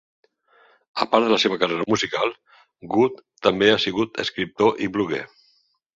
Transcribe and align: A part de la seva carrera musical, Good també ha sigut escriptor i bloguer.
A 1.03 1.05
part 1.11 1.27
de 1.27 1.33
la 1.33 1.37
seva 1.43 1.59
carrera 1.63 1.85
musical, 1.93 2.33
Good 2.95 3.23
també 3.49 3.69
ha 3.75 3.79
sigut 3.85 4.19
escriptor 4.25 4.85
i 4.87 4.91
bloguer. 4.97 5.25